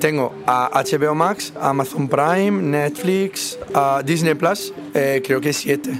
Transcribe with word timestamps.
Tengo 0.00 0.32
a 0.46 0.70
HBO 0.84 1.14
Max, 1.14 1.52
Amazon 1.60 2.08
Prime, 2.08 2.62
Netflix, 2.62 3.58
a 3.74 4.02
Disney 4.04 4.34
Plus, 4.34 4.72
eh, 4.94 5.20
creo 5.24 5.40
que 5.40 5.52
siete. 5.52 5.90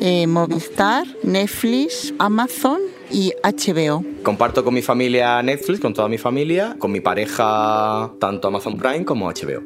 Eh, 0.00 0.26
Movistar, 0.26 1.06
Netflix, 1.22 2.12
Amazon 2.18 2.80
y 3.10 3.32
HBO. 3.42 4.04
Comparto 4.22 4.64
con 4.64 4.74
mi 4.74 4.82
familia 4.82 5.42
Netflix, 5.42 5.80
con 5.80 5.94
toda 5.94 6.08
mi 6.08 6.18
familia, 6.18 6.76
con 6.78 6.90
mi 6.90 7.00
pareja 7.00 8.12
tanto 8.18 8.48
Amazon 8.48 8.76
Prime 8.76 9.04
como 9.04 9.30
HBO. 9.30 9.62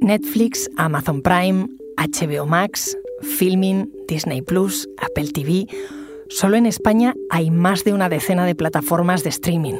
Netflix, 0.00 0.68
Amazon 0.76 1.22
Prime, 1.22 1.68
HBO 1.96 2.46
Max, 2.46 2.96
Filming, 3.22 3.90
Disney 4.06 4.42
Plus, 4.42 4.88
Apple 4.98 5.30
TV. 5.32 5.66
Solo 6.28 6.56
en 6.56 6.66
España 6.66 7.14
hay 7.30 7.50
más 7.50 7.84
de 7.84 7.92
una 7.94 8.08
decena 8.08 8.44
de 8.44 8.54
plataformas 8.54 9.24
de 9.24 9.30
streaming 9.30 9.76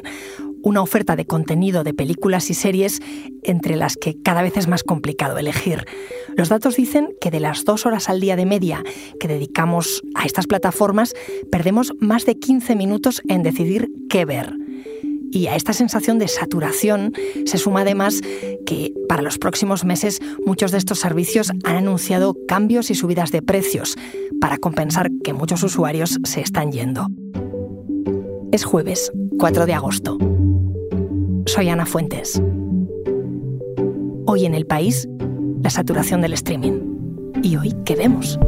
una 0.63 0.83
oferta 0.83 1.17
de 1.17 1.27
contenido 1.27 1.85
de 1.85 1.95
películas 1.95 2.51
y 2.51 2.55
series 2.55 3.01
entre 3.43 3.77
las 3.77 3.97
que 3.97 4.21
cada 4.23 4.43
vez 4.43 4.57
es 4.57 4.69
más 4.69 4.83
complicado 4.83 5.39
elegir. 5.39 5.85
Los 6.37 6.49
datos 6.49 6.77
dicen 6.77 7.11
que 7.21 7.31
de 7.31 7.41
las 7.41 7.65
dos 7.65 7.87
horas 7.87 8.09
al 8.09 8.21
día 8.21 8.37
de 8.37 8.47
media 8.47 8.83
que 9.21 9.29
dedicamos 9.29 10.03
a 10.15 10.25
estas 10.25 10.47
plataformas, 10.47 11.15
perdemos 11.51 11.93
más 12.01 12.27
de 12.27 12.39
15 12.39 12.77
minutos 12.77 13.23
en 13.29 13.43
decidir 13.43 13.91
qué 14.09 14.25
ver. 14.25 14.55
Y 15.31 15.49
a 15.49 15.57
esta 15.57 15.73
sensación 15.73 16.19
de 16.19 16.29
saturación 16.29 17.13
se 17.45 17.59
suma 17.59 17.83
además 17.83 18.21
que 18.65 18.95
para 19.09 19.23
los 19.23 19.39
próximos 19.39 19.85
meses 19.85 20.21
muchos 20.45 20.73
de 20.73 20.79
estos 20.79 21.01
servicios 21.01 21.51
han 21.65 21.77
anunciado 21.77 22.35
cambios 22.47 22.91
y 22.91 22.95
subidas 22.95 23.31
de 23.31 23.43
precios 23.43 23.97
para 24.41 24.59
compensar 24.59 25.11
que 25.23 25.35
muchos 25.35 25.63
usuarios 25.63 26.19
se 26.25 26.41
están 26.41 26.73
yendo. 26.73 27.09
Es 28.53 28.65
jueves, 28.65 29.13
4 29.39 29.67
de 29.67 29.75
agosto. 29.75 30.19
Soy 31.59 31.71
Ana 31.71 31.87
Fuentes. 31.87 32.41
Hoy 34.27 34.47
en 34.47 34.55
el 34.55 34.65
país, 34.65 35.09
la 35.61 35.71
saturación 35.71 36.21
del 36.21 36.33
streaming. 36.35 37.33
¿Y 37.43 37.57
hoy 37.57 37.75
qué 37.85 37.97
vemos? 37.97 38.39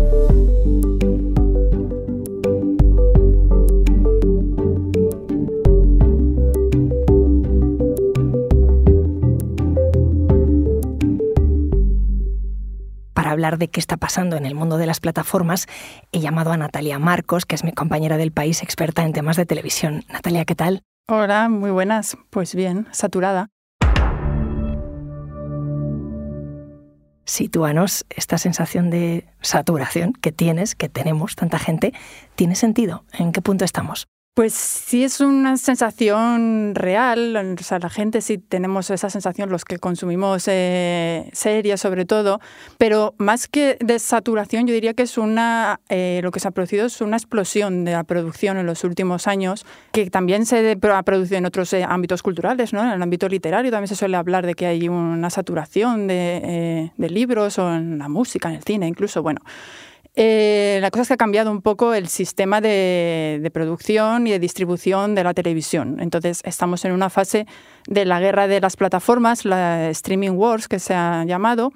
Para 13.12 13.32
hablar 13.32 13.58
de 13.58 13.66
qué 13.66 13.80
está 13.80 13.96
pasando 13.96 14.36
en 14.36 14.46
el 14.46 14.54
mundo 14.54 14.76
de 14.76 14.86
las 14.86 15.00
plataformas, 15.00 15.66
he 16.12 16.20
llamado 16.20 16.52
a 16.52 16.56
Natalia 16.56 17.00
Marcos, 17.00 17.44
que 17.44 17.56
es 17.56 17.64
mi 17.64 17.72
compañera 17.72 18.18
del 18.18 18.30
país, 18.30 18.62
experta 18.62 19.04
en 19.04 19.12
temas 19.12 19.36
de 19.36 19.46
televisión. 19.46 20.04
Natalia, 20.08 20.44
¿qué 20.44 20.54
tal? 20.54 20.84
Hola, 21.08 21.48
muy 21.48 21.70
buenas. 21.70 22.16
Pues 22.30 22.54
bien, 22.54 22.86
saturada. 22.92 23.48
Sitúanos 27.24 28.04
esta 28.10 28.38
sensación 28.38 28.90
de 28.90 29.28
saturación 29.40 30.12
que 30.12 30.32
tienes, 30.32 30.74
que 30.74 30.88
tenemos 30.88 31.36
tanta 31.36 31.58
gente, 31.58 31.92
¿tiene 32.34 32.54
sentido? 32.54 33.04
¿En 33.12 33.32
qué 33.32 33.40
punto 33.40 33.64
estamos? 33.64 34.08
Pues 34.40 34.54
sí 34.54 35.04
es 35.04 35.20
una 35.20 35.58
sensación 35.58 36.74
real, 36.74 37.36
o 37.60 37.62
sea, 37.62 37.78
la 37.78 37.90
gente 37.90 38.22
sí 38.22 38.38
tenemos 38.38 38.88
esa 38.88 39.10
sensación, 39.10 39.50
los 39.50 39.66
que 39.66 39.78
consumimos 39.78 40.44
eh, 40.48 41.28
series 41.34 41.78
sobre 41.78 42.06
todo, 42.06 42.40
pero 42.78 43.12
más 43.18 43.48
que 43.48 43.76
de 43.80 43.98
saturación 43.98 44.66
yo 44.66 44.72
diría 44.72 44.94
que 44.94 45.02
es 45.02 45.18
una, 45.18 45.80
eh, 45.90 46.20
lo 46.22 46.30
que 46.30 46.40
se 46.40 46.48
ha 46.48 46.52
producido 46.52 46.86
es 46.86 47.02
una 47.02 47.18
explosión 47.18 47.84
de 47.84 47.92
la 47.92 48.04
producción 48.04 48.56
en 48.56 48.64
los 48.64 48.82
últimos 48.82 49.26
años, 49.26 49.66
que 49.92 50.08
también 50.08 50.46
se 50.46 50.74
ha 50.90 51.02
producido 51.02 51.36
en 51.36 51.44
otros 51.44 51.70
eh, 51.74 51.84
ámbitos 51.86 52.22
culturales, 52.22 52.72
¿no? 52.72 52.80
en 52.80 52.92
el 52.92 53.02
ámbito 53.02 53.28
literario 53.28 53.70
también 53.70 53.88
se 53.88 53.96
suele 53.96 54.16
hablar 54.16 54.46
de 54.46 54.54
que 54.54 54.64
hay 54.64 54.88
una 54.88 55.28
saturación 55.28 56.06
de, 56.06 56.92
de 56.96 57.10
libros 57.10 57.58
o 57.58 57.74
en 57.74 57.98
la 57.98 58.08
música, 58.08 58.48
en 58.48 58.54
el 58.54 58.62
cine 58.62 58.88
incluso, 58.88 59.22
bueno. 59.22 59.42
Eh, 60.16 60.78
la 60.82 60.90
cosa 60.90 61.02
es 61.02 61.08
que 61.08 61.14
ha 61.14 61.16
cambiado 61.16 61.52
un 61.52 61.62
poco 61.62 61.94
el 61.94 62.08
sistema 62.08 62.60
de, 62.60 63.48
producción 63.54 64.26
y 64.26 64.32
de 64.32 64.38
distribución 64.40 65.14
de 65.14 65.22
la 65.22 65.34
televisión. 65.34 65.98
Entonces 66.00 66.40
estamos 66.44 66.84
en 66.84 66.92
una 66.92 67.10
fase 67.10 67.46
de 67.86 68.04
la 68.04 68.18
guerra 68.18 68.48
de 68.48 68.60
las 68.60 68.76
plataformas, 68.76 69.44
la 69.44 69.88
Streaming 69.90 70.30
Wars 70.30 70.66
que 70.66 70.80
se 70.80 70.94
ha 70.94 71.24
llamado. 71.24 71.72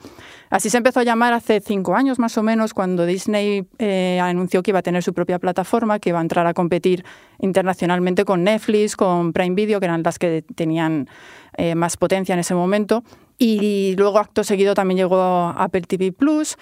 Así 0.50 0.68
se 0.68 0.76
empezó 0.76 1.00
a 1.00 1.04
llamar 1.04 1.32
hace 1.32 1.60
cinco 1.60 1.94
años 1.94 2.18
más 2.18 2.36
o 2.36 2.42
menos 2.42 2.74
cuando 2.74 3.06
Disney 3.06 3.66
eh, 3.78 4.18
anunció 4.20 4.62
que 4.62 4.72
iba 4.72 4.80
a 4.80 4.82
tener 4.82 5.02
su 5.02 5.14
propia 5.14 5.38
plataforma, 5.38 5.98
que 6.00 6.10
iba 6.10 6.18
a 6.18 6.22
entrar 6.22 6.46
a 6.46 6.54
competir 6.54 7.04
internacionalmente 7.38 8.24
con 8.24 8.44
Netflix, 8.44 8.96
con 8.96 9.32
Prime 9.32 9.54
Video, 9.54 9.78
que 9.78 9.86
eran 9.86 10.02
las 10.02 10.18
que 10.18 10.44
tenían 10.54 11.08
eh, 11.56 11.74
más 11.74 11.96
potencia 11.96 12.32
en 12.32 12.40
ese 12.40 12.54
momento. 12.54 13.04
Y 13.36 13.94
luego 13.96 14.18
acto 14.18 14.44
seguido 14.44 14.74
también 14.74 14.98
llegó 14.98 15.52
Apple 15.56 15.82
TV 15.82 16.12
Plus 16.12 16.56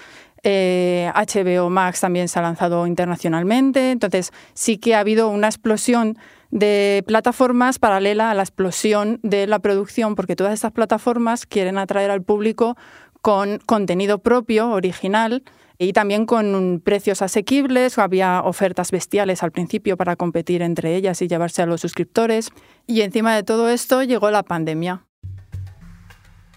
HBO 0.45 1.67
eh, 1.67 1.71
Max 1.71 2.01
también 2.01 2.29
se 2.29 2.39
ha 2.39 2.43
lanzado 2.43 2.87
internacionalmente, 2.87 3.93
entonces 3.93 4.33
sí 4.55 4.79
que 4.79 4.95
ha 4.95 5.01
habido 5.01 5.29
una 5.29 5.47
explosión 5.47 6.19
de 6.51 7.05
plataformas 7.07 7.79
paralela 7.79 8.31
a 8.31 8.35
la 8.35 8.43
explosión 8.43 9.21
de 9.23 9.47
la 9.47 9.61
producción, 9.61 10.15
porque 10.15 10.37
todas 10.37 10.53
estas 10.53 10.73
plataformas 10.73 11.47
quieren 11.47 11.79
atraer 11.79 12.11
al 12.11 12.23
público 12.23 12.77
con 13.23 13.59
contenido 13.67 14.19
propio, 14.19 14.71
original, 14.71 15.45
y 15.79 15.93
también 15.93 16.27
con 16.27 16.81
precios 16.85 17.23
asequibles. 17.23 17.99
Había 17.99 18.43
ofertas 18.43 18.91
bestiales 18.91 19.43
al 19.43 19.51
principio 19.51 19.97
para 19.97 20.17
competir 20.17 20.63
entre 20.63 20.95
ellas 20.95 21.23
y 21.23 21.29
llevarse 21.29 21.63
a 21.63 21.67
los 21.67 21.81
suscriptores. 21.81 22.51
Y 22.87 23.01
encima 23.01 23.35
de 23.35 23.43
todo 23.43 23.69
esto 23.69 24.03
llegó 24.03 24.31
la 24.31 24.43
pandemia. 24.43 25.07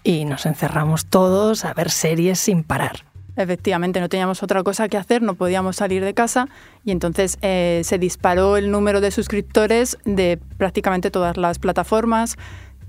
Y 0.04 0.24
nos 0.24 0.46
encerramos 0.46 1.06
todos 1.06 1.64
a 1.64 1.74
ver 1.74 1.90
series 1.90 2.38
sin 2.38 2.62
parar. 2.62 3.15
Efectivamente, 3.36 4.00
no 4.00 4.08
teníamos 4.08 4.42
otra 4.42 4.62
cosa 4.62 4.88
que 4.88 4.96
hacer, 4.96 5.20
no 5.22 5.34
podíamos 5.34 5.76
salir 5.76 6.02
de 6.02 6.14
casa 6.14 6.48
y 6.84 6.90
entonces 6.90 7.38
eh, 7.42 7.82
se 7.84 7.98
disparó 7.98 8.56
el 8.56 8.70
número 8.70 9.02
de 9.02 9.10
suscriptores 9.10 9.98
de 10.04 10.38
prácticamente 10.56 11.10
todas 11.10 11.36
las 11.36 11.58
plataformas. 11.58 12.36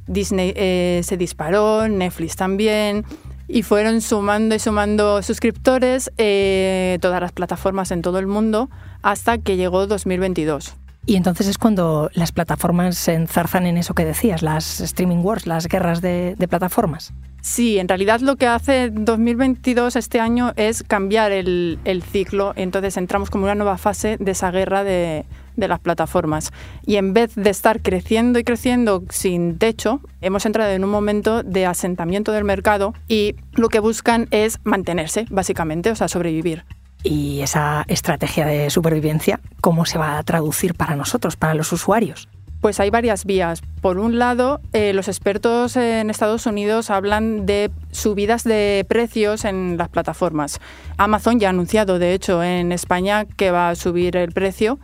Disney 0.07 0.53
eh, 0.56 1.02
se 1.03 1.18
disparó, 1.18 1.90
Netflix 1.90 2.38
también, 2.38 3.03
y 3.50 3.63
fueron 3.63 4.00
sumando 4.02 4.56
y 4.56 4.59
sumando 4.59 5.22
suscriptores 5.22 6.12
eh, 6.18 6.97
todas 7.02 7.19
las 7.22 7.34
plataformas 7.34 7.91
en 7.91 8.02
todo 8.02 8.18
el 8.19 8.28
mundo 8.28 8.69
hasta 9.02 9.38
que 9.38 9.57
llegó 9.57 9.86
2022. 9.86 10.75
Y 11.07 11.16
entonces 11.16 11.47
es 11.47 11.57
cuando 11.57 12.12
las 12.13 12.34
plataformas 12.34 12.97
se 12.97 13.13
enzarzan 13.13 13.66
en 13.66 13.78
eso 13.78 13.94
que 13.94 14.03
decías, 14.03 14.41
las 14.41 14.81
streaming 14.81 15.23
wars, 15.23 15.47
las 15.47 15.69
guerras 15.69 16.01
de, 16.01 16.35
plataformas. 16.50 17.13
Sí, 17.41 17.79
en 17.79 17.88
realidad 17.88 18.19
lo 18.19 18.35
que 18.35 18.45
hace 18.45 18.90
2022 18.90 19.95
este 19.95 20.19
año 20.19 20.51
es 20.57 20.84
cambiar 20.84 21.31
el, 21.31 22.03
ciclo, 22.12 22.51
entonces 22.57 22.97
entramos 22.97 23.29
como 23.29 23.45
una 23.45 23.56
nueva 23.56 23.78
fase 23.78 24.18
de 24.19 24.31
esa 24.31 24.51
guerra 24.51 24.84
de, 24.84 25.25
de 25.56 25.68
las 25.69 25.79
plataformas. 25.79 26.51
Y 26.85 26.97
en 26.97 27.13
vez 27.13 27.35
de 27.35 27.51
estar 27.51 27.81
creciendo 27.81 28.38
y 28.38 28.44
creciendo 28.44 29.06
sin 29.09 29.57
techo, 29.57 30.01
hemos 30.19 30.45
entrado 30.45 30.74
en 30.74 30.84
un 30.84 30.89
momento 30.89 31.41
de 31.41 31.66
asentamiento 31.66 32.34
del 32.34 32.44
mercado 32.44 32.94
y 33.07 33.38
lo 33.53 33.69
que 33.69 33.79
buscan 33.79 34.28
es 34.31 34.59
mantenerse, 34.66 35.25
básicamente, 35.29 35.89
o 35.89 35.95
sea, 35.95 36.09
sobrevivir. 36.09 36.66
Y 37.07 37.41
esa 37.41 37.85
estrategia 37.88 38.45
de 38.45 38.69
supervivencia, 38.69 39.40
¿cómo 39.62 39.85
se 39.85 39.97
va 39.97 40.18
a 40.18 40.23
traducir 40.23 40.73
para 40.73 40.97
nosotros, 40.97 41.38
para 41.38 41.53
los 41.53 41.72
usuarios? 41.72 42.28
Pues 42.59 42.81
hay 42.81 42.90
varias 42.90 43.23
vías. 43.23 43.62
Por 43.81 43.97
un 43.97 44.19
lado, 44.19 44.59
eh, 44.73 44.91
los 44.91 45.07
expertos 45.07 45.78
en 45.78 46.09
Estados 46.09 46.45
Unidos 46.47 46.90
hablan 46.90 47.45
de 47.45 47.72
subidas 47.91 48.44
de 48.44 48.85
precios 48.90 49.45
en 49.45 49.78
las 49.78 49.88
plataformas. 49.88 50.59
Amazon 50.97 51.40
ya 51.40 51.47
ha 51.47 51.51
anunciado, 51.51 51.97
de 51.97 52.13
hecho, 52.13 52.44
en 52.44 52.73
España 52.73 53.25
que 53.25 53.51
va 53.51 53.69
a 53.69 53.75
subir 53.75 54.18
el 54.18 54.34
precio. 54.34 54.78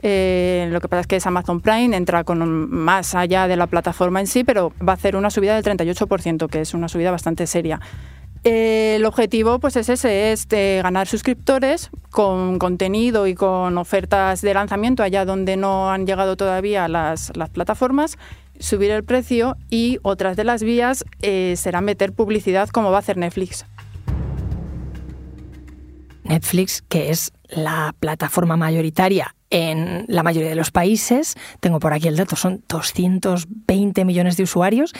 Eh, 0.00 0.68
lo 0.70 0.80
que 0.80 0.88
pasa 0.88 1.00
es 1.00 1.06
que 1.06 1.16
es 1.16 1.26
Amazon 1.26 1.60
Prime, 1.60 1.94
entra 1.94 2.24
con 2.24 2.70
más 2.70 3.14
allá 3.14 3.48
de 3.48 3.56
la 3.56 3.66
plataforma 3.66 4.20
en 4.20 4.28
sí, 4.28 4.44
pero 4.44 4.72
va 4.86 4.92
a 4.92 4.94
hacer 4.94 5.16
una 5.16 5.30
subida 5.30 5.60
del 5.60 5.64
38%, 5.64 6.48
que 6.48 6.60
es 6.60 6.72
una 6.72 6.88
subida 6.88 7.10
bastante 7.10 7.46
seria 7.46 7.80
el 8.46 9.04
objetivo 9.04 9.58
pues 9.58 9.74
es 9.76 9.88
ese, 9.88 10.30
es 10.30 10.46
ganar 10.48 11.08
suscriptores 11.08 11.90
con 12.10 12.58
contenido 12.58 13.26
y 13.26 13.34
con 13.34 13.76
ofertas 13.76 14.40
de 14.40 14.54
lanzamiento 14.54 15.02
allá 15.02 15.24
donde 15.24 15.56
no 15.56 15.90
han 15.90 16.06
llegado 16.06 16.36
todavía 16.36 16.88
las, 16.88 17.32
plataformas, 17.52 18.18
subir 18.58 18.92
el 18.92 19.04
precio 19.04 19.56
y 19.68 19.98
otras 20.02 20.36
de 20.36 20.44
las 20.44 20.62
vías 20.62 21.04
eh, 21.22 21.54
será 21.56 21.80
meter 21.80 22.12
publicidad 22.12 22.68
como 22.68 22.90
va 22.90 22.98
a 22.98 23.00
hacer 23.00 23.16
Netflix. 23.16 23.66
Netflix, 26.22 26.82
que 26.82 27.10
es 27.10 27.32
la 27.48 27.94
plataforma 27.98 28.56
mayoritaria 28.56 29.35
en 29.50 30.04
la 30.08 30.22
mayoría 30.22 30.50
de 30.50 30.56
los 30.56 30.70
países. 30.70 31.34
Tengo 31.60 31.80
por 31.80 31.92
aquí 31.92 32.08
el 32.08 32.16
dato, 32.16 32.36
son 32.36 32.64
220 32.68 34.04
millones 34.04 34.36
de 34.36 34.42
usuarios. 34.42 34.92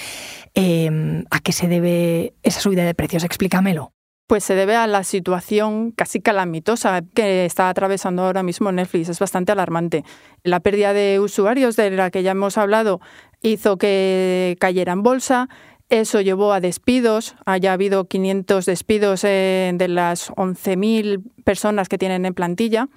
Em, 0.55 1.25
¿A 1.31 1.41
qué 1.41 1.53
se 1.53 1.69
debe 1.69 2.35
esa 2.43 2.61
subida 2.61 2.85
de 2.85 2.95
precios? 2.95 3.25
Explícamelo. 3.25 3.93
Pues 4.29 4.43
se 4.43 4.57
debe 4.57 4.75
a 4.75 4.89
la 4.89 5.05
situación 5.05 5.93
casi 5.93 6.21
calamitosa 6.21 7.03
que 7.15 7.45
está 7.45 7.69
atravesando 7.69 8.23
ahora 8.23 8.43
mismo 8.43 8.73
Netflix. 8.73 9.09
Es 9.09 9.21
bastante 9.21 9.53
alarmante. 9.53 10.03
La 10.43 10.59
pérdida 10.59 10.93
de 10.93 11.21
usuarios 11.21 11.77
de 11.77 11.91
la 11.91 12.11
que 12.11 12.25
ya 12.25 12.33
hemos 12.33 12.59
hablado 12.59 13.01
hizo 13.41 13.79
que 13.79 14.57
cayera 14.59 14.93
en 14.93 15.05
bolsa. 15.05 15.49
Eso 15.91 16.21
llevó 16.21 16.53
a 16.53 16.61
despidos. 16.61 17.37
Haya 17.47 17.73
habido 17.73 18.07
500 18.07 18.67
despidos 18.67 19.23
eh, 19.23 19.71
de 19.75 19.87
las 19.87 20.31
11.000 20.33 21.23
personas 21.45 21.89
que 21.89 21.99
tienen 21.99 22.27
en 22.27 22.35
plantilla. 22.35 22.89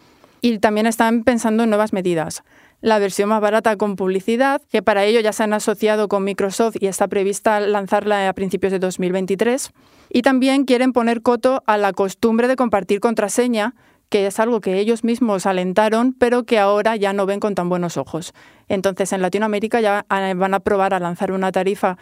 Y 0.41 0.59
también 0.59 0.88
están 0.88 1.24
pensando 1.24 1.63
en 1.63 1.69
nuevas 1.69 1.94
medidas 1.94 2.44
la 2.81 3.00
versión 3.00 3.30
más 3.30 3.41
barata 3.41 3.75
con 3.75 3.95
publicidad, 3.95 4.62
que 4.71 4.81
para 4.81 5.03
ello 5.03 5.19
ya 5.19 5.33
se 5.33 5.44
han 5.44 5.53
asociado 5.53 6.07
con 6.07 6.24
Microsoft 6.24 6.77
y 6.80 6.88
está 6.88 7.07
prevista 7.07 7.59
lanzarla 7.59 8.30
a 8.30 8.33
principios 8.33 8.71
de 8.71 8.80
2023. 8.80 9.71
Y 10.09 10.21
también 10.21 10.63
quieren 10.65 10.94
poner 10.94 11.21
coto 11.21 11.62
a 11.65 11.77
la 11.77 11.94
costumbre 11.94 12.47
de 12.47 12.56
compartir 12.56 13.00
contraseña, 13.00 13.75
que 14.07 14.25
es 14.25 14.39
algo 14.39 14.62
que 14.62 14.80
ellos 14.80 15.03
mismos 15.03 15.45
alentaron, 15.45 16.13
pero 16.13 16.44
que 16.44 16.57
ahora 16.57 16.95
ya 16.95 17.13
no 17.13 17.25
ven 17.25 17.39
con 17.39 17.53
tan 17.53 17.69
buenos 17.69 17.97
ojos. 17.97 18.33
Entonces, 18.68 19.13
en 19.13 19.21
Latinoamérica 19.21 19.81
ya 19.81 20.06
van 20.09 20.53
a 20.53 20.59
probar 20.62 20.94
a 20.94 21.00
lanzar 21.00 21.31
una 21.31 21.51
tarifa 21.51 21.97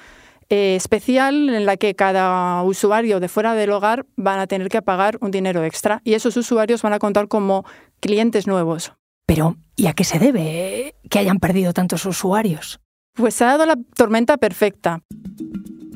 eh, 0.49 0.75
especial 0.75 1.49
en 1.49 1.65
la 1.65 1.77
que 1.77 1.95
cada 1.95 2.63
usuario 2.63 3.19
de 3.19 3.27
fuera 3.27 3.53
del 3.53 3.71
hogar 3.71 4.05
van 4.15 4.39
a 4.39 4.47
tener 4.47 4.69
que 4.69 4.81
pagar 4.81 5.17
un 5.21 5.31
dinero 5.31 5.63
extra 5.63 6.01
y 6.03 6.13
esos 6.13 6.37
usuarios 6.37 6.81
van 6.81 6.93
a 6.93 6.99
contar 6.99 7.27
como 7.27 7.65
clientes 7.99 8.47
nuevos. 8.47 8.93
Pero, 9.25 9.57
¿y 9.75 9.87
a 9.87 9.93
qué 9.93 10.05
se 10.05 10.19
debe 10.19 10.95
que 11.09 11.19
hayan 11.19 11.39
perdido 11.39 11.73
tantos 11.73 12.05
usuarios? 12.05 12.79
Pues 13.13 13.33
se 13.33 13.43
ha 13.43 13.47
dado 13.47 13.65
la 13.65 13.77
tormenta 13.95 14.37
perfecta. 14.37 15.01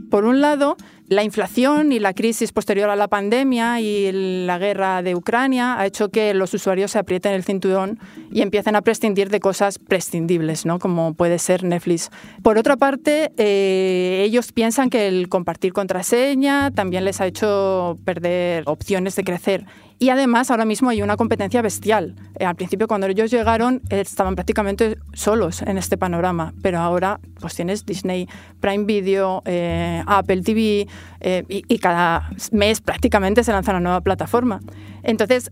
Por 0.09 0.25
un 0.25 0.41
lado, 0.41 0.75
la 1.11 1.25
inflación 1.25 1.91
y 1.91 1.99
la 1.99 2.13
crisis 2.13 2.53
posterior 2.53 2.89
a 2.89 2.95
la 2.95 3.09
pandemia 3.09 3.81
y 3.81 4.45
la 4.45 4.57
guerra 4.57 5.01
de 5.01 5.13
Ucrania 5.13 5.77
ha 5.77 5.85
hecho 5.85 6.07
que 6.07 6.33
los 6.33 6.53
usuarios 6.53 6.91
se 6.91 6.99
aprieten 6.99 7.33
el 7.33 7.43
cinturón 7.43 7.99
y 8.31 8.41
empiecen 8.41 8.77
a 8.77 8.81
prescindir 8.81 9.29
de 9.29 9.41
cosas 9.41 9.77
prescindibles, 9.77 10.65
¿no? 10.65 10.79
como 10.79 11.13
puede 11.13 11.37
ser 11.37 11.65
Netflix. 11.65 12.11
Por 12.41 12.57
otra 12.57 12.77
parte, 12.77 13.33
eh, 13.35 14.23
ellos 14.25 14.53
piensan 14.53 14.89
que 14.89 15.09
el 15.09 15.27
compartir 15.27 15.73
contraseña 15.73 16.71
también 16.71 17.03
les 17.03 17.19
ha 17.19 17.27
hecho 17.27 17.97
perder 18.05 18.63
opciones 18.65 19.17
de 19.17 19.25
crecer 19.25 19.65
y 20.01 20.09
además 20.09 20.49
ahora 20.49 20.65
mismo 20.65 20.89
hay 20.89 21.03
una 21.03 21.15
competencia 21.15 21.61
bestial. 21.61 22.15
Eh, 22.39 22.45
al 22.45 22.55
principio 22.55 22.87
cuando 22.87 23.05
ellos 23.05 23.29
llegaron 23.29 23.83
estaban 23.91 24.33
prácticamente 24.33 24.97
solos 25.13 25.61
en 25.61 25.77
este 25.77 25.95
panorama, 25.95 26.55
pero 26.63 26.79
ahora 26.79 27.19
pues 27.39 27.53
tienes 27.53 27.85
Disney, 27.85 28.27
Prime 28.61 28.85
Video, 28.85 29.43
eh, 29.45 30.01
Apple 30.07 30.41
TV 30.41 30.87
eh, 31.19 31.43
y, 31.47 31.77
cada 31.79 32.29
mes 32.51 32.81
prácticamente 32.81 33.43
se 33.43 33.51
lanza 33.51 33.71
una 33.71 33.79
nueva 33.79 34.01
plataforma. 34.01 34.59
Entonces 35.03 35.51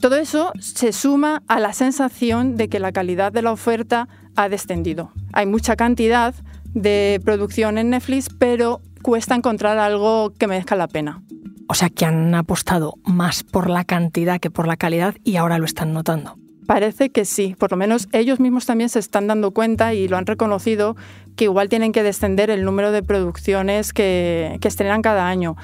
todo 0.00 0.16
eso 0.16 0.52
se 0.60 0.92
suma 0.92 1.42
a 1.46 1.60
la 1.60 1.72
sensación 1.72 2.56
de 2.56 2.68
que 2.68 2.78
la 2.78 2.92
calidad 2.92 3.32
de 3.32 3.42
la 3.42 3.52
oferta 3.52 4.08
ha 4.34 4.48
descendido. 4.48 5.12
Hay 5.32 5.46
mucha 5.46 5.76
cantidad 5.76 6.34
de 6.72 7.20
producción 7.24 7.76
en 7.76 7.90
Netflix, 7.90 8.28
pero 8.30 8.80
cuesta 9.02 9.34
encontrar 9.34 9.78
algo 9.78 10.32
que 10.38 10.46
merezca 10.46 10.76
la 10.76 10.88
pena. 10.88 11.22
O 11.68 11.74
sea 11.74 11.90
que 11.90 12.06
han 12.06 12.34
apostado 12.34 12.94
más 13.04 13.42
por 13.42 13.68
la 13.68 13.84
cantidad 13.84 14.40
que 14.40 14.50
por 14.50 14.66
la 14.66 14.76
calidad 14.76 15.16
y 15.22 15.36
ahora 15.36 15.58
lo 15.58 15.66
están 15.66 15.92
notando. 15.92 16.36
Parece 16.68 17.08
que 17.08 17.24
sí, 17.24 17.56
por 17.58 17.70
lo 17.70 17.78
menos 17.78 18.08
ellos 18.12 18.40
mismos 18.40 18.66
también 18.66 18.90
se 18.90 18.98
están 18.98 19.26
dando 19.26 19.52
cuenta 19.52 19.94
y 19.94 20.06
lo 20.06 20.18
han 20.18 20.26
reconocido 20.26 20.96
que 21.34 21.44
igual 21.44 21.70
tienen 21.70 21.92
que 21.92 22.02
descender 22.02 22.50
el 22.50 22.62
número 22.62 22.92
de 22.92 23.02
producciones 23.02 23.94
que, 23.94 24.58
estrenan 24.62 25.00
cada 25.00 25.28
año. 25.28 25.56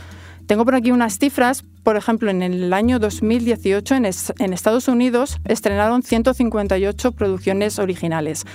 Tengo 0.47 0.65
por 0.65 0.75
aquí 0.75 0.93
unas 0.93 1.19
cifras, 1.19 1.63
por 1.83 1.99
ejemplo, 1.99 2.31
en 2.31 2.43
el 2.43 2.73
año 2.73 2.99
2018 2.99 3.97
en, 3.97 4.07
en 4.07 4.53
Estados 4.55 4.89
Unidos 4.89 5.41
estrenaron 5.45 6.03
158 6.03 7.13
producciones 7.13 7.79
originales. 7.79 8.47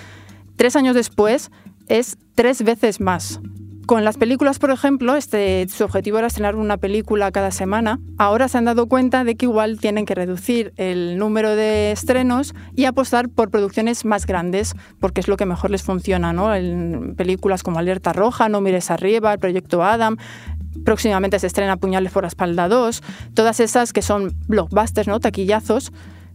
Tres 0.55 0.75
años 0.75 0.95
después 0.95 1.51
es 1.87 2.17
tres 2.33 2.63
veces 2.63 2.99
más. 2.99 3.39
Con 3.89 4.05
las 4.05 4.17
películas, 4.17 4.59
por 4.59 4.69
ejemplo, 4.69 5.15
este, 5.15 5.67
su 5.67 5.83
objetivo 5.83 6.19
era 6.19 6.27
estrenar 6.27 6.55
una 6.55 6.77
película 6.77 7.31
cada 7.31 7.49
semana. 7.49 7.99
Ahora 8.19 8.47
se 8.47 8.59
han 8.59 8.65
dado 8.65 8.85
cuenta 8.85 9.23
de 9.23 9.33
que 9.33 9.47
igual 9.47 9.79
tienen 9.79 10.05
que 10.05 10.13
reducir 10.13 10.73
el 10.77 11.17
número 11.17 11.55
de 11.55 11.91
estrenos 11.91 12.53
y 12.75 12.85
apostar 12.85 13.29
por 13.29 13.49
producciones 13.49 14.05
más 14.05 14.27
grandes, 14.27 14.75
porque 14.99 15.21
es 15.21 15.27
lo 15.27 15.37
que 15.37 15.47
mejor 15.47 15.71
les 15.71 15.81
funciona, 15.81 16.33
¿no? 16.33 16.53
En 16.53 17.15
películas 17.15 17.63
como 17.63 17.79
Alerta 17.79 18.13
Roja, 18.13 18.47
No 18.47 18.61
mires 18.61 18.91
arriba, 18.91 19.33
El 19.33 19.39
Proyecto 19.39 19.83
Adam, 19.83 20.17
próximamente 20.85 21.39
se 21.39 21.47
estrena 21.47 21.75
Puñales 21.77 22.11
por 22.11 22.21
la 22.21 22.27
espalda 22.27 22.67
2, 22.67 23.01
todas 23.33 23.59
esas 23.59 23.91
que 23.91 24.03
son 24.03 24.35
blockbusters, 24.45 25.07
¿no? 25.07 25.19
taquillazos, 25.19 25.91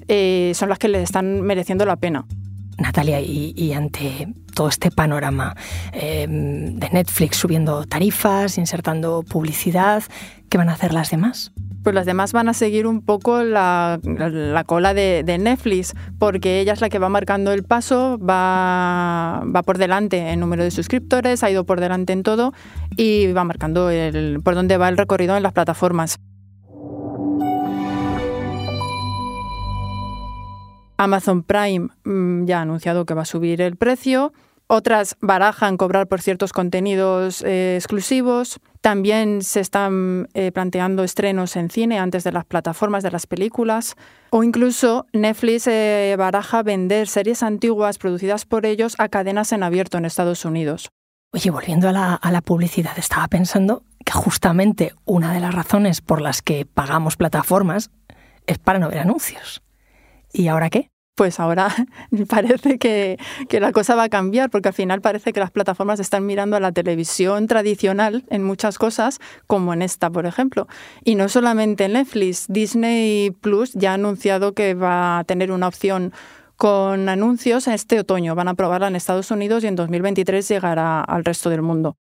eh, 0.09 0.51
son 0.57 0.71
las 0.71 0.81
que 0.81 0.89
les 0.89 1.05
están 1.05 1.43
mereciendo 1.43 1.87
la 1.87 1.95
pena. 1.95 2.27
Natalia, 2.79 3.21
y, 3.21 3.73
ante 3.73 4.35
todo 4.55 4.69
este 4.69 4.91
panorama 4.91 5.57
eh, 5.93 6.27
de 6.29 6.91
Netflix 6.91 7.37
subiendo 7.37 7.85
tarifas, 7.85 8.59
insertando 8.59 9.23
publicidad, 9.23 10.03
¿qué 10.49 10.59
van 10.59 10.69
a 10.69 10.73
hacer 10.73 10.93
las 10.93 11.11
demás? 11.11 11.53
Pues 11.83 11.95
las 11.95 12.07
demás 12.07 12.33
van 12.33 12.49
a 12.49 12.55
seguir 12.55 12.87
un 12.87 13.03
poco 13.03 13.43
la, 13.43 14.01
cola 14.67 14.95
de, 14.95 15.23
Netflix, 15.39 15.95
porque 16.19 16.61
ella 16.61 16.73
es 16.73 16.81
la 16.81 16.89
que 16.89 16.99
va 16.99 17.11
marcando 17.11 17.53
el 17.53 17.63
paso, 17.63 18.19
va, 18.19 19.43
va 19.55 19.63
por 19.63 19.77
delante 19.77 20.31
en 20.31 20.41
número 20.41 20.65
de 20.65 20.71
suscriptores, 20.71 21.43
ha 21.43 21.51
ido 21.51 21.65
por 21.65 21.81
delante 21.81 22.15
en 22.15 22.23
todo 22.23 22.55
y 22.97 23.31
va 23.33 23.45
marcando 23.45 23.91
el, 23.91 24.41
por 24.43 24.55
dónde 24.55 24.79
va 24.79 24.89
el 24.89 24.97
recorrido 24.97 25.37
en 25.37 25.43
las 25.43 25.53
plataformas. 25.53 26.19
Amazon 30.97 31.43
Prime 31.43 31.89
mm, 32.05 32.45
ya 32.47 32.59
ha 32.59 32.63
anunciado 32.63 33.05
que 33.05 33.15
va 33.15 33.23
a 33.23 33.27
subir 33.27 33.61
el 33.61 33.77
precio. 33.77 34.33
Otras 34.67 35.17
barajan 35.21 35.77
cobrar 35.77 36.07
por 36.07 36.23
ciertos 36.23 36.53
contenidos 36.53 37.43
eh, 37.43 37.77
exclusivos. 37.77 38.61
También 38.81 39.43
se 39.43 39.61
están 39.61 40.29
eh, 40.33 40.53
planteando 40.53 41.05
estrenos 41.05 41.57
en 41.57 41.69
cine 41.69 41.99
antes 41.99 42.25
de 42.25 42.33
las 42.33 42.47
plataformas 42.47 43.03
de 43.03 43.11
las 43.11 43.27
películas. 43.27 43.95
O 44.31 44.43
incluso 44.43 45.07
Netflix 45.13 45.67
eh, 45.67 46.15
baraja 46.19 46.63
vender 46.63 47.09
series 47.09 47.43
antiguas 47.43 47.99
producidas 47.99 48.47
por 48.47 48.65
ellos 48.65 48.95
a 48.99 49.09
cadenas 49.09 49.53
en 49.53 49.63
abierto 49.63 49.99
en 49.99 50.07
Estados 50.07 50.45
Unidos. 50.45 50.89
Oye, 51.33 51.51
volviendo 51.51 51.89
a 51.89 51.93
la, 51.93 52.15
a 52.15 52.33
la 52.33 52.41
publicidad, 52.41 52.99
estaba 52.99 53.29
pensando 53.29 53.83
que 54.05 54.13
justamente 54.13 54.95
una 55.05 55.33
de 55.33 55.41
las 55.41 55.55
razones 55.55 56.01
por 56.01 56.23
las 56.23 56.41
que 56.41 56.65
pagamos 56.65 57.17
plataformas 57.17 57.91
es 58.47 58.59
para 58.59 58.79
no 58.79 58.89
ver 58.89 59.01
anuncios. 59.01 59.64
¿Y 60.35 60.49
ahora 60.49 60.69
qué? 60.69 60.91
Pues 61.15 61.39
ahora 61.39 61.69
parece 62.29 62.77
que, 62.77 63.19
la 63.49 63.71
cosa 63.71 63.95
va 63.95 64.03
a 64.03 64.09
cambiar, 64.09 64.51
porque 64.51 64.69
al 64.69 64.75
final 64.75 65.01
parece 65.01 65.33
que 65.33 65.39
las 65.39 65.53
plataformas 65.53 66.01
están 66.01 66.27
mirando 66.27 66.57
a 66.57 66.61
la 66.61 66.73
televisión 66.73 67.47
tradicional 67.47 68.25
en 68.31 68.43
muchas 68.43 68.77
cosas, 68.77 69.21
como 69.47 69.73
en 69.73 69.81
esta, 69.81 70.11
por 70.11 70.27
ejemplo. 70.27 70.67
Y 71.05 71.15
no 71.15 71.29
solamente 71.29 71.85
en 71.85 71.93
Netflix, 71.93 72.47
Disney 72.49 73.31
Plus 73.31 73.73
ya 73.75 73.93
ha 73.93 73.95
anunciado 73.95 74.55
que 74.55 74.75
va 74.75 75.21
a 75.21 75.25
tener 75.25 75.53
una 75.53 75.69
opción 75.69 76.13
con 76.57 77.09
anuncios 77.09 77.69
este 77.69 78.01
otoño. 78.01 78.35
Van 78.35 78.49
a 78.49 78.55
probarla 78.55 78.89
en 78.89 78.97
Estados 78.97 79.31
Unidos 79.31 79.63
y 79.63 79.69
en 79.69 79.77
2023 79.77 80.49
llegará 80.49 81.01
al 81.01 81.25
resto 81.25 81.49
del 81.49 81.63
mundo. 81.63 81.97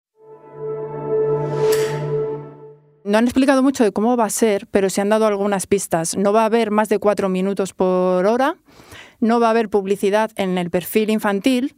No 3.09 3.17
han 3.17 3.25
explicado 3.25 3.63
mucho 3.63 3.85
de 3.85 3.93
cómo 3.93 4.19
va 4.19 4.27
a 4.27 4.31
ser, 4.31 4.67
pero 4.71 4.91
se 4.91 5.01
han 5.01 5.09
dado 5.09 5.27
algunas 5.27 5.67
pistas. 5.67 6.15
No 6.15 6.35
va 6.35 6.43
a 6.43 6.45
haber 6.45 6.71
más 6.71 6.91
de 6.91 6.99
cuatro 6.99 7.31
minutos 7.31 7.73
por 7.73 8.27
hora, 8.27 8.57
no 9.19 9.41
va 9.41 9.47
a 9.47 9.51
haber 9.51 9.71
publicidad 9.71 10.31
en 10.37 10.59
el 10.59 10.69
perfil 10.69 11.09
infantil 11.09 11.75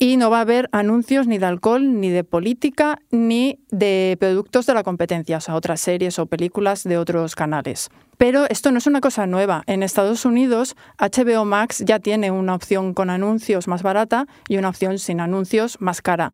y 0.00 0.16
no 0.16 0.30
va 0.30 0.38
a 0.38 0.40
haber 0.40 0.68
anuncios 0.72 1.28
ni 1.28 1.38
de 1.38 1.46
alcohol, 1.46 2.00
ni 2.00 2.10
de 2.10 2.24
política, 2.24 2.98
ni 3.12 3.60
de 3.70 4.16
productos 4.18 4.66
de 4.66 4.74
la 4.74 4.82
competencia, 4.82 5.36
o 5.36 5.40
sea, 5.40 5.54
otras 5.54 5.80
series 5.80 6.18
o 6.18 6.26
películas 6.26 6.82
de 6.82 6.98
otros 6.98 7.36
canales. 7.36 7.88
Pero 8.16 8.46
esto 8.50 8.72
no 8.72 8.78
es 8.78 8.88
una 8.88 9.00
cosa 9.00 9.28
nueva. 9.28 9.62
En 9.66 9.84
Estados 9.84 10.24
Unidos, 10.24 10.74
HBO 10.98 11.44
Max 11.44 11.84
ya 11.86 12.00
tiene 12.00 12.32
una 12.32 12.56
opción 12.56 12.94
con 12.94 13.10
anuncios 13.10 13.68
más 13.68 13.84
barata 13.84 14.26
y 14.48 14.56
una 14.56 14.70
opción 14.70 14.98
sin 14.98 15.20
anuncios 15.20 15.76
más 15.80 16.02
cara. 16.02 16.32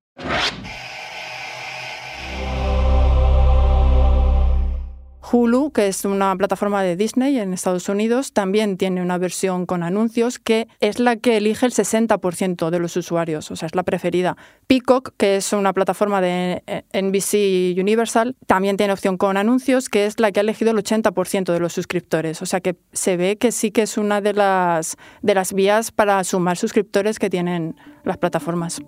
Hulu, 5.35 5.73
que 5.73 5.89
es 5.89 6.05
una 6.05 6.37
plataforma 6.37 6.85
de 6.85 6.95
Disney 6.95 7.41
en 7.41 7.53
Estados 7.53 7.89
Unidos, 7.89 8.33
también 8.33 8.77
tiene 8.77 9.03
una 9.03 9.19
versión 9.19 9.67
con 9.67 9.83
anuncios 9.83 10.39
que 10.39 10.69
es 10.79 11.01
la 11.01 11.17
que 11.17 11.39
elige 11.39 11.67
el 11.67 11.73
60% 11.73 12.71
de 12.71 12.79
los 12.79 12.97
usuarios, 12.97 13.51
o 13.51 13.57
sea, 13.57 13.67
es 13.67 13.75
la 13.75 13.83
preferida. 13.83 14.37
Peacock, 14.69 15.13
que 15.17 15.35
es 15.35 15.53
una 15.53 15.73
plataforma 15.73 16.21
de 16.21 16.63
eh, 16.69 16.85
NBC 16.93 17.77
Universal, 17.81 18.37
también 18.47 18.77
tiene 18.77 18.93
opción 18.93 19.17
con 19.17 19.37
anuncios, 19.37 19.89
que 19.89 20.07
es 20.07 20.21
la 20.21 20.31
que 20.31 20.39
ha 20.39 20.43
elegido 20.43 20.71
el 20.71 20.77
80% 20.77 21.53
de 21.53 21.59
los 21.59 21.73
suscriptores. 21.73 22.41
O 22.41 22.47
sea 22.47 22.61
que 22.61 22.77
se 22.93 23.17
ve 23.17 23.37
que 23.37 23.51
sí 23.51 23.73
que 23.73 23.83
es 23.83 23.99
una 23.99 24.21
de 24.21 24.35
las, 24.35 24.97
de 25.23 25.35
las 25.35 25.53
vías 25.53 25.91
para 25.91 26.23
sumar 26.23 26.57
suscriptores 26.57 27.19
que 27.19 27.29
tienen 27.29 27.75
las 28.05 28.19
plataformas. 28.19 28.81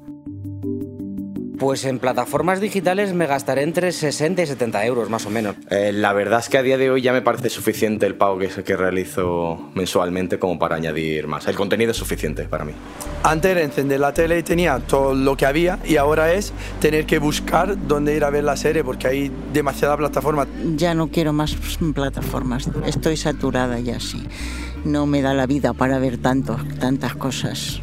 Pues 1.59 1.85
en 1.85 1.99
plataformas 1.99 2.61
digitales 2.61 3.15
me 3.15 3.27
gastaré 3.27 3.63
entre 3.63 3.93
60 3.93 4.43
y 4.43 4.47
70 4.47 4.85
euros, 4.85 5.09
más 5.09 5.25
o 5.27 5.31
menos. 5.31 5.57
Eh, 5.71 5.91
la 5.93 6.13
verdad 6.13 6.41
es 6.41 6.49
que 6.49 6.59
a 6.59 6.63
día 6.63 6.77
de 6.77 6.91
hoy 6.91 7.01
ya 7.01 7.13
me 7.13 7.23
parece 7.23 7.49
suficiente 7.49 8.05
el 8.07 8.15
pago 8.15 8.39
que, 8.39 8.49
que 8.49 8.77
realizo 8.77 9.71
mensualmente 9.75 10.39
como 10.39 10.59
para 10.59 10.77
añadir 10.77 11.27
más. 11.27 11.47
El 11.47 11.57
contenido 11.57 11.93
es 11.93 11.97
suficiente 11.97 12.45
para 12.45 12.65
mí. 12.65 12.73
Antes 13.23 13.53
era 13.53 13.63
encender 13.63 14.01
la 14.01 14.13
tele 14.13 14.39
y 14.39 14.43
tenía 14.43 14.79
todo 14.81 15.15
lo 15.15 15.37
que 15.37 15.47
había 15.47 15.79
y 15.85 15.97
ahora 15.97 16.33
es 16.33 16.53
tener 16.81 17.07
que 17.07 17.19
buscar 17.19 17.77
dónde 17.87 18.15
ir 18.15 18.25
a 18.25 18.31
ver 18.31 18.45
la 18.45 18.57
serie 18.57 18.85
porque 18.85 19.09
hay 19.09 19.33
demasiada 19.53 19.97
plataforma. 19.97 20.47
Ya 20.77 20.95
no 20.95 21.09
quiero 21.09 21.33
más 21.33 21.57
plataformas, 21.95 22.69
estoy 22.87 23.17
saturada 23.17 23.81
ya 23.81 23.99
sí. 23.99 24.27
No 24.85 25.07
me 25.07 25.23
da 25.23 25.35
la 25.35 25.47
vida 25.47 25.73
para 25.73 25.99
ver 25.99 26.19
tanto, 26.19 26.59
tantas 26.79 27.15
cosas. 27.17 27.81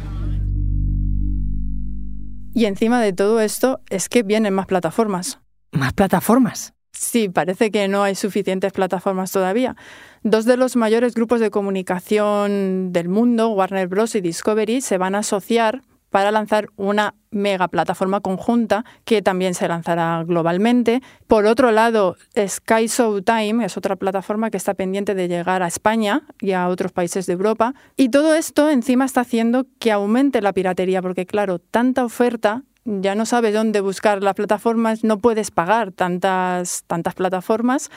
Y 2.54 2.66
encima 2.66 3.02
de 3.02 3.12
todo 3.12 3.40
esto 3.40 3.80
es 3.90 4.08
que 4.08 4.22
vienen 4.22 4.54
más 4.54 4.66
plataformas. 4.66 5.40
¿Más 5.72 5.92
plataformas? 5.92 6.72
Sí, 6.92 7.28
parece 7.28 7.72
que 7.72 7.88
no 7.88 8.04
hay 8.04 8.14
suficientes 8.14 8.72
plataformas 8.72 9.32
todavía. 9.32 9.74
Dos 10.22 10.44
de 10.44 10.56
los 10.56 10.76
mayores 10.76 11.14
grupos 11.14 11.40
de 11.40 11.50
comunicación 11.50 12.92
del 12.92 13.08
mundo, 13.08 13.48
Warner 13.50 13.88
Bros. 13.88 14.14
y 14.14 14.20
Discovery, 14.20 14.80
se 14.80 14.96
van 14.98 15.16
a 15.16 15.18
asociar 15.18 15.82
para 16.14 16.30
lanzar 16.30 16.68
una 16.76 17.16
mega 17.32 17.66
plataforma 17.66 18.20
conjunta 18.20 18.84
que 19.04 19.20
también 19.20 19.52
se 19.54 19.66
lanzará 19.66 20.22
globalmente. 20.24 21.02
Por 21.26 21.44
otro 21.44 21.72
lado, 21.72 22.14
Sky 22.38 22.86
Showtime 22.86 23.64
es 23.64 23.76
otra 23.76 23.96
plataforma 23.96 24.48
que 24.52 24.56
está 24.56 24.74
pendiente 24.74 25.16
de 25.16 25.26
llegar 25.26 25.64
a 25.64 25.66
España 25.66 26.22
y 26.40 26.52
a 26.52 26.68
otros 26.68 26.92
países 26.92 27.26
de 27.26 27.32
Europa. 27.32 27.74
Y 27.96 28.10
todo 28.10 28.36
esto 28.36 28.70
encima 28.70 29.06
está 29.06 29.22
haciendo 29.22 29.66
que 29.80 29.90
aumente 29.90 30.40
la 30.40 30.52
piratería, 30.52 31.02
porque 31.02 31.26
claro, 31.26 31.58
tanta 31.58 32.04
oferta 32.04 32.62
ya 32.84 33.16
no 33.16 33.26
sabes 33.26 33.52
dónde 33.52 33.80
buscar 33.80 34.22
las 34.22 34.34
plataformas, 34.34 35.02
no 35.02 35.18
puedes 35.18 35.50
pagar 35.50 35.90
tantas, 35.90 36.84
tantas 36.86 37.14
plataformas 37.14 37.90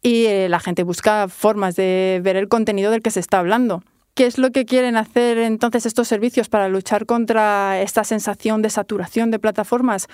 y 0.00 0.26
eh, 0.26 0.48
la 0.48 0.60
gente 0.60 0.84
busca 0.84 1.26
formas 1.26 1.74
de 1.74 2.20
ver 2.22 2.36
el 2.36 2.46
contenido 2.46 2.92
del 2.92 3.02
que 3.02 3.10
se 3.10 3.18
está 3.18 3.40
hablando. 3.40 3.82
¿Qué 4.18 4.26
es 4.26 4.36
lo 4.36 4.50
que 4.50 4.64
quieren 4.64 4.96
hacer 4.96 5.38
entonces 5.38 5.86
estos 5.86 6.08
servicios 6.08 6.48
para 6.48 6.68
luchar 6.68 7.06
contra 7.06 7.80
esta 7.80 8.02
sensación 8.02 8.62
de 8.62 8.68
saturación 8.68 9.30
de 9.30 9.38
plataformas? 9.38 10.08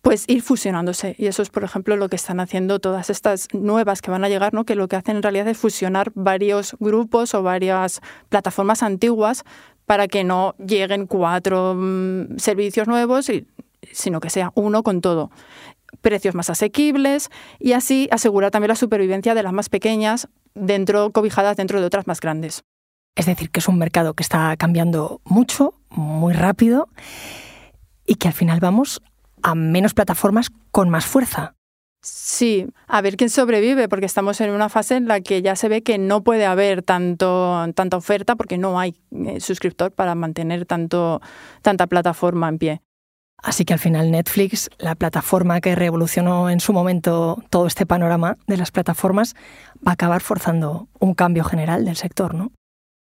Pues 0.00 0.24
ir 0.28 0.40
fusionándose. 0.40 1.14
Y 1.18 1.26
eso 1.26 1.42
es, 1.42 1.50
por 1.50 1.62
ejemplo, 1.62 1.94
lo 1.96 2.08
que 2.08 2.16
están 2.16 2.40
haciendo 2.40 2.78
todas 2.78 3.10
estas 3.10 3.48
nuevas 3.52 4.00
que 4.00 4.10
van 4.10 4.24
a 4.24 4.30
llegar, 4.30 4.54
¿no? 4.54 4.64
que 4.64 4.76
lo 4.76 4.88
que 4.88 4.96
hacen 4.96 5.16
en 5.16 5.22
realidad 5.22 5.46
es 5.46 5.58
fusionar 5.58 6.10
varios 6.14 6.74
grupos 6.80 7.34
o 7.34 7.42
varias 7.42 8.00
plataformas 8.30 8.82
antiguas 8.82 9.44
para 9.84 10.08
que 10.08 10.24
no 10.24 10.54
lleguen 10.56 11.06
cuatro 11.06 11.74
mm, 11.76 12.38
servicios 12.38 12.88
nuevos, 12.88 13.30
sino 13.92 14.20
que 14.20 14.30
sea 14.30 14.52
uno 14.54 14.82
con 14.82 15.02
todo 15.02 15.30
precios 16.00 16.34
más 16.34 16.48
asequibles 16.48 17.28
y 17.58 17.72
así 17.72 18.08
asegurar 18.10 18.52
también 18.52 18.70
la 18.70 18.76
supervivencia 18.76 19.34
de 19.34 19.42
las 19.42 19.52
más 19.52 19.68
pequeñas 19.68 20.28
dentro 20.54 21.10
cobijadas 21.10 21.58
dentro 21.58 21.78
de 21.78 21.86
otras 21.86 22.06
más 22.06 22.20
grandes. 22.20 22.64
Es 23.14 23.26
decir, 23.26 23.50
que 23.50 23.60
es 23.60 23.68
un 23.68 23.78
mercado 23.78 24.14
que 24.14 24.22
está 24.22 24.56
cambiando 24.56 25.20
mucho, 25.24 25.74
muy 25.90 26.32
rápido, 26.32 26.88
y 28.06 28.16
que 28.16 28.28
al 28.28 28.34
final 28.34 28.60
vamos 28.60 29.02
a 29.42 29.54
menos 29.54 29.94
plataformas 29.94 30.50
con 30.70 30.90
más 30.90 31.06
fuerza. 31.06 31.54
Sí, 32.02 32.66
a 32.88 33.02
ver 33.02 33.16
quién 33.16 33.28
sobrevive, 33.28 33.88
porque 33.88 34.06
estamos 34.06 34.40
en 34.40 34.50
una 34.50 34.70
fase 34.70 34.96
en 34.96 35.06
la 35.06 35.20
que 35.20 35.42
ya 35.42 35.54
se 35.54 35.68
ve 35.68 35.82
que 35.82 35.98
no 35.98 36.24
puede 36.24 36.46
haber 36.46 36.82
tanto, 36.82 37.66
tanta 37.74 37.98
oferta 37.98 38.36
porque 38.36 38.56
no 38.56 38.80
hay 38.80 38.96
eh, 39.12 39.38
suscriptor 39.38 39.92
para 39.92 40.14
mantener 40.14 40.64
tanto, 40.64 41.20
tanta 41.60 41.86
plataforma 41.86 42.48
en 42.48 42.58
pie. 42.58 42.82
Así 43.42 43.64
que 43.64 43.74
al 43.74 43.78
final 43.78 44.10
Netflix, 44.10 44.70
la 44.78 44.94
plataforma 44.94 45.60
que 45.60 45.74
revolucionó 45.74 46.50
en 46.50 46.60
su 46.60 46.72
momento 46.72 47.42
todo 47.50 47.66
este 47.66 47.86
panorama 47.86 48.38
de 48.46 48.56
las 48.56 48.70
plataformas, 48.70 49.34
va 49.86 49.92
a 49.92 49.94
acabar 49.94 50.20
forzando 50.22 50.88
un 50.98 51.14
cambio 51.14 51.44
general 51.44 51.84
del 51.84 51.96
sector, 51.96 52.34
¿no? 52.34 52.52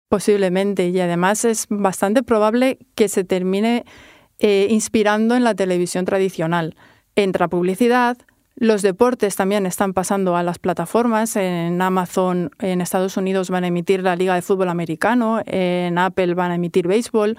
Posiblemente, 0.09 0.89
y 0.89 1.01
además 1.01 1.45
es 1.45 1.67
bastante 1.69 2.23
probable 2.23 2.79
que 2.95 3.09
se 3.09 3.25
termine 3.25 3.85
eh, 4.39 4.69
inspirando 4.71 5.35
en 5.35 5.45
la 5.45 5.55
televisión 5.55 6.05
tradicional. 6.05 6.77
Entra 7.17 7.49
publicidad, 7.49 8.17
los 8.59 8.81
deportes 8.81 9.37
también 9.37 9.67
están 9.67 9.93
pasando 9.93 10.35
a 10.35 10.43
las 10.43 10.59
plataformas. 10.59 11.37
En 11.37 11.83
Amazon, 11.83 12.51
en 12.59 12.81
Estados 12.81 13.19
Unidos, 13.19 13.51
van 13.51 13.65
a 13.65 13.67
emitir 13.67 14.03
la 14.03 14.17
Liga 14.17 14.35
de 14.35 14.41
Fútbol 14.41 14.71
Americano, 14.71 15.43
en 15.45 15.99
Apple 15.99 16.33
van 16.33 16.53
a 16.53 16.55
emitir 16.55 16.89
béisbol. 16.89 17.37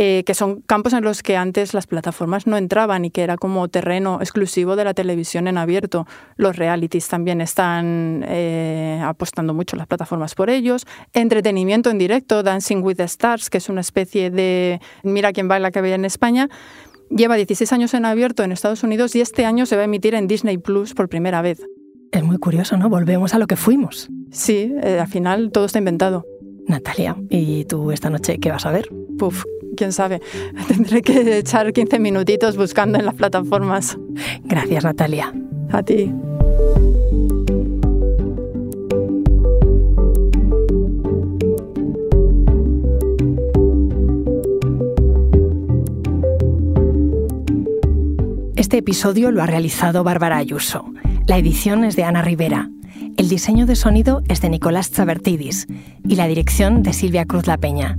Eh, 0.00 0.22
que 0.24 0.34
son 0.34 0.60
campos 0.60 0.92
en 0.92 1.02
los 1.02 1.24
que 1.24 1.36
antes 1.36 1.74
las 1.74 1.88
plataformas 1.88 2.46
no 2.46 2.56
entraban 2.56 3.04
y 3.04 3.10
que 3.10 3.22
era 3.24 3.36
como 3.36 3.66
terreno 3.66 4.18
exclusivo 4.20 4.76
de 4.76 4.84
la 4.84 4.94
televisión 4.94 5.48
en 5.48 5.58
abierto. 5.58 6.06
Los 6.36 6.54
realities 6.54 7.08
también 7.08 7.40
están 7.40 8.24
eh, 8.28 9.02
apostando 9.04 9.54
mucho 9.54 9.74
las 9.74 9.88
plataformas 9.88 10.36
por 10.36 10.50
ellos. 10.50 10.86
Entretenimiento 11.14 11.90
en 11.90 11.98
directo, 11.98 12.44
Dancing 12.44 12.76
with 12.76 12.94
the 12.98 13.02
Stars, 13.04 13.50
que 13.50 13.58
es 13.58 13.68
una 13.68 13.80
especie 13.80 14.30
de 14.30 14.80
Mira 15.02 15.32
quién 15.32 15.48
baila 15.48 15.72
que 15.72 15.80
veía 15.80 15.96
en 15.96 16.04
España. 16.04 16.48
Lleva 17.10 17.34
16 17.34 17.72
años 17.72 17.92
en 17.92 18.04
abierto 18.04 18.44
en 18.44 18.52
Estados 18.52 18.84
Unidos 18.84 19.16
y 19.16 19.20
este 19.20 19.46
año 19.46 19.66
se 19.66 19.74
va 19.74 19.82
a 19.82 19.86
emitir 19.86 20.14
en 20.14 20.28
Disney 20.28 20.58
Plus 20.58 20.94
por 20.94 21.08
primera 21.08 21.42
vez. 21.42 21.60
Es 22.12 22.22
muy 22.22 22.38
curioso, 22.38 22.76
¿no? 22.76 22.88
Volvemos 22.88 23.34
a 23.34 23.38
lo 23.40 23.48
que 23.48 23.56
fuimos. 23.56 24.08
Sí, 24.30 24.72
eh, 24.80 25.00
al 25.00 25.08
final 25.08 25.50
todo 25.50 25.64
está 25.64 25.80
inventado. 25.80 26.24
Natalia, 26.68 27.16
¿y 27.30 27.64
tú 27.64 27.90
esta 27.90 28.10
noche 28.10 28.38
qué 28.38 28.50
vas 28.50 28.66
a 28.66 28.70
ver? 28.70 28.88
Puf, 29.18 29.44
quién 29.78 29.92
sabe. 29.92 30.20
Tendré 30.68 31.00
que 31.02 31.38
echar 31.38 31.72
15 31.72 31.98
minutitos 32.00 32.56
buscando 32.56 32.98
en 32.98 33.06
las 33.06 33.14
plataformas. 33.14 33.96
Gracias, 34.44 34.84
Natalia. 34.84 35.32
A 35.70 35.82
ti. 35.82 36.12
Este 48.56 48.78
episodio 48.78 49.30
lo 49.30 49.42
ha 49.42 49.46
realizado 49.46 50.02
Bárbara 50.02 50.36
Ayuso. 50.36 50.84
La 51.26 51.38
edición 51.38 51.84
es 51.84 51.94
de 51.94 52.04
Ana 52.04 52.22
Rivera. 52.22 52.68
El 53.16 53.28
diseño 53.28 53.66
de 53.66 53.76
sonido 53.76 54.22
es 54.28 54.40
de 54.40 54.48
Nicolás 54.48 54.92
Chabertidis 54.92 55.66
y 56.06 56.16
la 56.16 56.26
dirección 56.26 56.82
de 56.82 56.92
Silvia 56.92 57.24
Cruz 57.24 57.46
La 57.46 57.58
Peña. 57.58 57.98